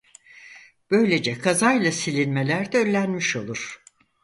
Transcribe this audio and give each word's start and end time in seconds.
Böylece 0.91 1.39
kazayla 1.39 1.91
silinmeler 1.91 2.71
de 2.71 2.77
önlenmiş 2.79 3.35
olur. 3.35 3.81